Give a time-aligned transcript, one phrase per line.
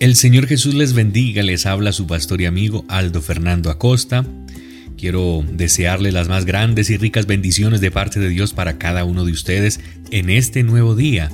[0.00, 4.24] El Señor Jesús les bendiga, les habla su pastor y amigo Aldo Fernando Acosta.
[4.96, 9.26] Quiero desearle las más grandes y ricas bendiciones de parte de Dios para cada uno
[9.26, 9.78] de ustedes
[10.10, 11.30] en este nuevo día.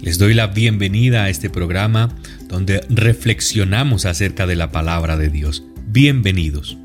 [0.00, 2.16] Les doy la bienvenida a este programa
[2.48, 5.64] donde reflexionamos acerca de la palabra de Dios.
[5.86, 6.78] Bienvenidos.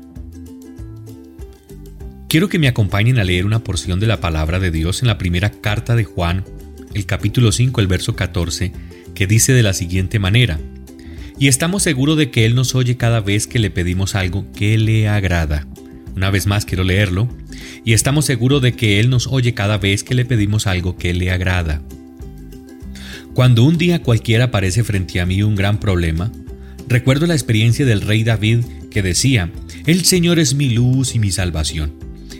[2.28, 5.16] Quiero que me acompañen a leer una porción de la palabra de Dios en la
[5.16, 6.44] primera carta de Juan,
[6.92, 8.72] el capítulo 5, el verso 14,
[9.20, 10.58] que dice de la siguiente manera,
[11.38, 14.78] y estamos seguros de que Él nos oye cada vez que le pedimos algo que
[14.78, 15.66] le agrada.
[16.16, 17.28] Una vez más quiero leerlo.
[17.84, 21.12] Y estamos seguros de que Él nos oye cada vez que le pedimos algo que
[21.12, 21.82] le agrada.
[23.34, 26.32] Cuando un día cualquiera aparece frente a mí un gran problema,
[26.88, 29.52] recuerdo la experiencia del rey David que decía,
[29.84, 31.92] El Señor es mi luz y mi salvación.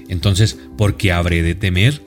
[0.08, 2.00] Entonces, ¿por qué habré de temer?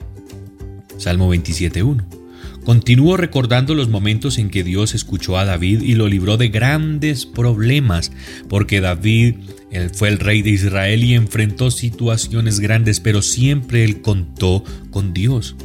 [0.98, 2.23] Salmo 27.1.
[2.64, 7.26] Continúo recordando los momentos en que Dios escuchó a David y lo libró de grandes
[7.26, 8.10] problemas,
[8.48, 9.34] porque David
[9.70, 15.12] él fue el rey de Israel y enfrentó situaciones grandes, pero siempre él contó con
[15.12, 15.56] Dios.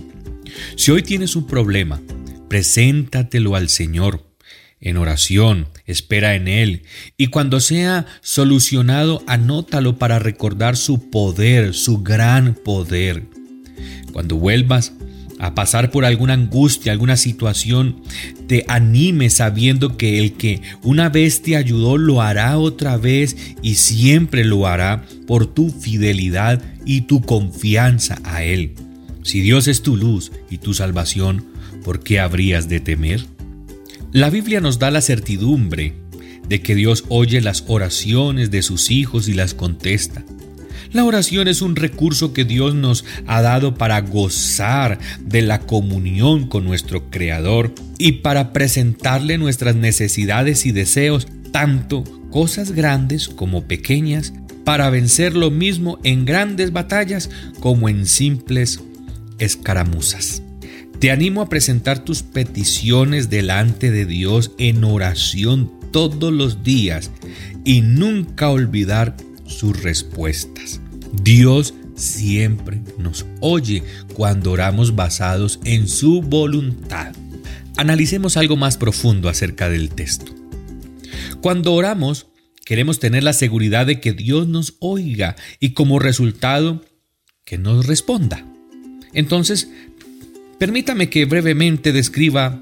[0.75, 2.01] Si hoy tienes un problema,
[2.49, 4.25] preséntatelo al Señor
[4.81, 6.83] en oración, espera en Él,
[7.17, 13.23] y cuando sea solucionado, anótalo para recordar su poder, su gran poder.
[14.11, 14.93] Cuando vuelvas
[15.39, 18.01] a pasar por alguna angustia, alguna situación,
[18.47, 23.75] te anime sabiendo que el que una vez te ayudó lo hará otra vez y
[23.75, 28.75] siempre lo hará por tu fidelidad y tu confianza a Él.
[29.23, 31.45] Si Dios es tu luz y tu salvación,
[31.83, 33.25] ¿por qué habrías de temer?
[34.11, 35.93] La Biblia nos da la certidumbre
[36.49, 40.25] de que Dios oye las oraciones de sus hijos y las contesta.
[40.91, 46.47] La oración es un recurso que Dios nos ha dado para gozar de la comunión
[46.47, 54.33] con nuestro Creador y para presentarle nuestras necesidades y deseos, tanto cosas grandes como pequeñas,
[54.63, 57.29] para vencer lo mismo en grandes batallas
[57.59, 58.81] como en simples
[59.37, 60.41] escaramuzas.
[60.97, 67.11] Te animo a presentar tus peticiones delante de Dios en oración todos los días
[67.63, 69.15] y nunca olvidar
[69.49, 70.79] sus respuestas.
[71.21, 73.83] Dios siempre nos oye
[74.13, 77.13] cuando oramos basados en su voluntad.
[77.77, 80.33] Analicemos algo más profundo acerca del texto.
[81.41, 82.27] Cuando oramos,
[82.65, 86.81] queremos tener la seguridad de que Dios nos oiga y como resultado,
[87.45, 88.45] que nos responda.
[89.13, 89.69] Entonces,
[90.59, 92.61] permítame que brevemente describa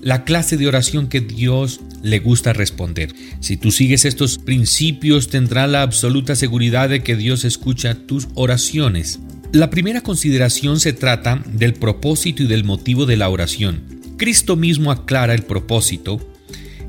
[0.00, 3.14] la clase de oración que Dios le gusta responder.
[3.40, 9.20] Si tú sigues estos principios, tendrás la absoluta seguridad de que Dios escucha tus oraciones.
[9.52, 13.82] La primera consideración se trata del propósito y del motivo de la oración.
[14.16, 16.20] Cristo mismo aclara el propósito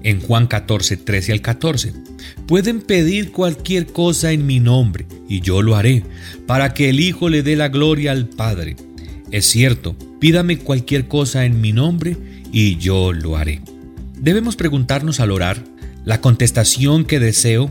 [0.03, 1.93] en Juan 14, 13 al 14.
[2.47, 6.03] Pueden pedir cualquier cosa en mi nombre, y yo lo haré,
[6.45, 8.75] para que el Hijo le dé la gloria al Padre.
[9.31, 12.17] Es cierto, pídame cualquier cosa en mi nombre,
[12.51, 13.61] y yo lo haré.
[14.23, 15.61] Debemos preguntarnos al orar,
[16.05, 17.69] ¿la contestación que deseo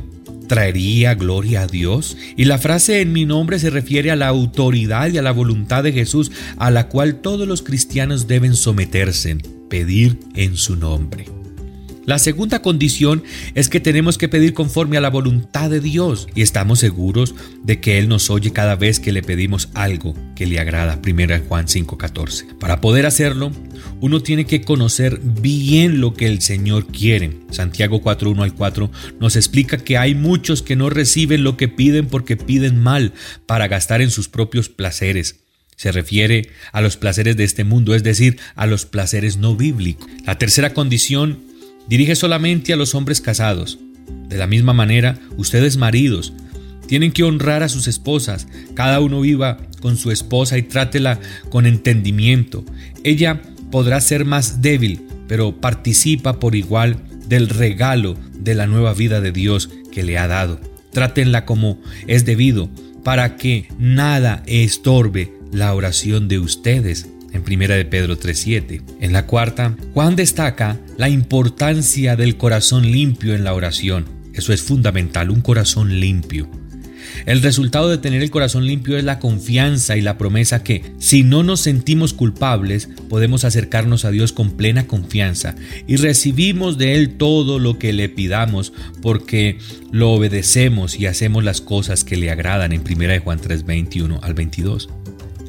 [0.49, 2.19] traería gloria a Dios?
[2.37, 5.83] Y la frase en mi nombre se refiere a la autoridad y a la voluntad
[5.83, 9.39] de Jesús a la cual todos los cristianos deben someterse,
[9.71, 11.25] pedir en su nombre.
[12.05, 13.23] La segunda condición
[13.55, 17.81] es que tenemos que pedir conforme a la voluntad de Dios y estamos seguros de
[17.81, 21.01] que Él nos oye cada vez que le pedimos algo que le agrada.
[21.01, 22.59] 1 Juan 5:14.
[22.59, 23.53] Para poder hacerlo,
[24.01, 27.39] uno tiene que conocer bien lo que el Señor quiere.
[27.51, 28.91] Santiago 4:1 al 4
[29.21, 33.13] nos explica que hay muchos que no reciben lo que piden porque piden mal
[33.47, 35.45] para gastar en sus propios placeres.
[35.77, 40.09] Se refiere a los placeres de este mundo, es decir, a los placeres no bíblicos.
[40.27, 41.52] La tercera condición
[41.89, 43.79] dirige solamente a los hombres casados.
[44.29, 46.33] De la misma manera, ustedes maridos
[46.87, 48.47] tienen que honrar a sus esposas.
[48.75, 52.65] Cada uno viva con su esposa y trátela con entendimiento.
[53.05, 53.41] Ella
[53.71, 59.33] podrá ser más débil, pero participa por igual del regalo de la nueva vida de
[59.33, 60.61] Dios que le ha dado.
[60.93, 62.69] Trátenla como es debido,
[63.03, 68.83] para que nada estorbe la oración de ustedes en Primera de Pedro 3:7.
[69.01, 74.07] En la cuarta, Juan destaca la importancia del corazón limpio en la oración.
[74.35, 76.49] Eso es fundamental, un corazón limpio.
[77.27, 81.23] El resultado de tener el corazón limpio es la confianza y la promesa que, si
[81.23, 85.55] no nos sentimos culpables, podemos acercarnos a Dios con plena confianza
[85.87, 89.59] y recibimos de Él todo lo que le pidamos porque
[89.91, 94.35] lo obedecemos y hacemos las cosas que le agradan en 1 Juan 3, 21 al
[94.35, 94.89] 22.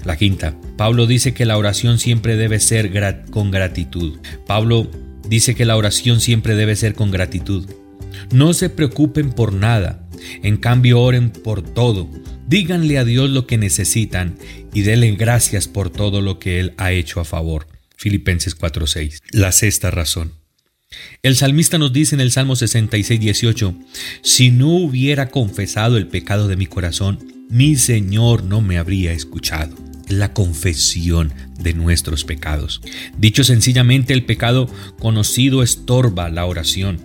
[0.06, 2.92] La quinta, Pablo dice que la oración siempre debe ser
[3.30, 4.20] con gratitud.
[4.46, 4.90] Pablo
[5.28, 7.70] dice que la oración siempre debe ser con gratitud.
[8.32, 10.08] No se preocupen por nada,
[10.42, 12.10] en cambio oren por todo.
[12.48, 14.38] Díganle a Dios lo que necesitan
[14.74, 17.68] y denle gracias por todo lo que Él ha hecho a favor.
[17.96, 19.22] Filipenses 4:6.
[19.32, 20.34] La sexta razón.
[21.24, 23.76] El salmista nos dice en el Salmo 66, 18,
[24.22, 27.20] Si no hubiera confesado el pecado de mi corazón,
[27.54, 29.76] mi Señor no me habría escuchado.
[30.08, 32.82] La confesión de nuestros pecados.
[33.20, 34.68] Dicho sencillamente, el pecado
[34.98, 37.00] conocido estorba la oración.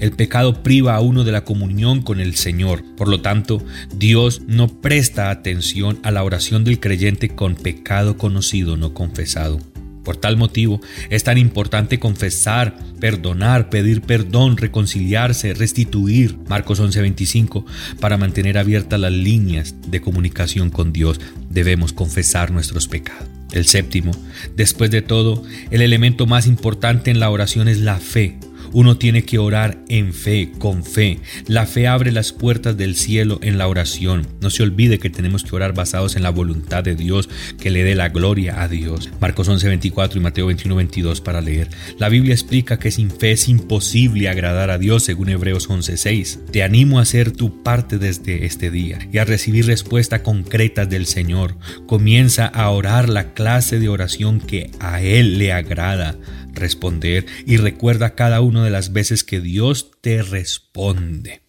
[0.00, 2.84] El pecado priva a uno de la comunión con el Señor.
[2.98, 3.64] Por lo tanto,
[3.96, 9.58] Dios no presta atención a la oración del creyente con pecado conocido no confesado.
[10.04, 10.80] Por tal motivo
[11.10, 17.64] es tan importante confesar, perdonar, pedir perdón, reconciliarse, restituir, Marcos 11:25,
[18.00, 21.20] para mantener abiertas las líneas de comunicación con Dios.
[21.50, 23.28] Debemos confesar nuestros pecados.
[23.52, 24.10] El séptimo,
[24.56, 28.36] después de todo, el elemento más importante en la oración es la fe.
[28.74, 31.20] Uno tiene que orar en fe, con fe.
[31.46, 34.26] La fe abre las puertas del cielo en la oración.
[34.40, 37.28] No se olvide que tenemos que orar basados en la voluntad de Dios,
[37.60, 39.10] que le dé la gloria a Dios.
[39.20, 41.68] Marcos 11:24 y Mateo 21:22 para leer.
[41.98, 46.40] La Biblia explica que sin fe es imposible agradar a Dios según Hebreos 11:6.
[46.50, 51.06] Te animo a hacer tu parte desde este día y a recibir respuestas concretas del
[51.06, 51.56] Señor.
[51.86, 56.16] Comienza a orar la clase de oración que a Él le agrada
[56.54, 61.40] responder y recuerda cada una de las veces que Dios te responde.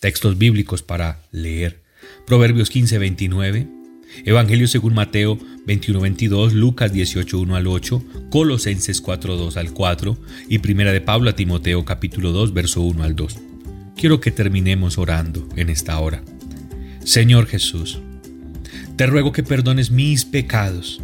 [0.00, 1.80] Textos bíblicos para leer.
[2.26, 3.66] Proverbios 15, 29.
[4.24, 10.18] Evangelio según Mateo 21, 22, Lucas 18, 1 al 8, Colosenses 4, 2 al 4
[10.48, 13.36] y Primera de Pablo a Timoteo capítulo 2, verso 1 al 2.
[13.96, 16.22] Quiero que terminemos orando en esta hora.
[17.04, 17.98] Señor Jesús,
[18.96, 21.00] te ruego que perdones mis pecados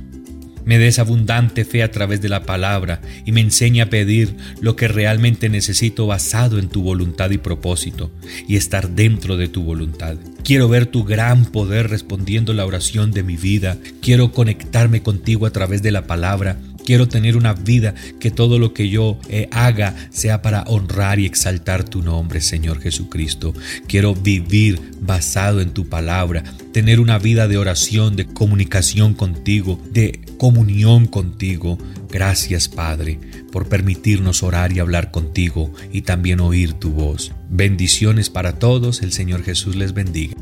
[0.64, 4.76] me des abundante fe a través de la palabra y me enseñe a pedir lo
[4.76, 8.10] que realmente necesito basado en tu voluntad y propósito
[8.48, 10.16] y estar dentro de tu voluntad.
[10.42, 13.78] Quiero ver tu gran poder respondiendo la oración de mi vida.
[14.00, 18.74] Quiero conectarme contigo a través de la palabra Quiero tener una vida que todo lo
[18.74, 23.54] que yo eh, haga sea para honrar y exaltar tu nombre, Señor Jesucristo.
[23.86, 30.20] Quiero vivir basado en tu palabra, tener una vida de oración, de comunicación contigo, de
[30.36, 31.78] comunión contigo.
[32.10, 33.18] Gracias, Padre,
[33.50, 37.32] por permitirnos orar y hablar contigo y también oír tu voz.
[37.48, 40.34] Bendiciones para todos, el Señor Jesús les bendiga.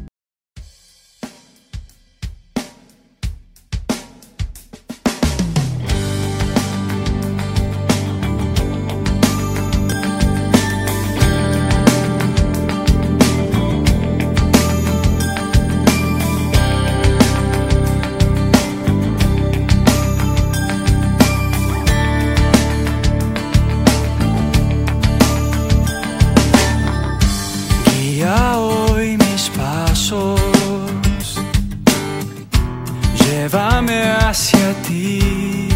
[34.32, 35.69] Hacia ti.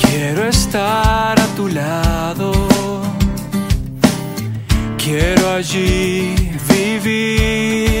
[0.00, 2.52] Quiero estar a tu lado,
[4.96, 6.34] quiero allí
[6.68, 7.91] vivir.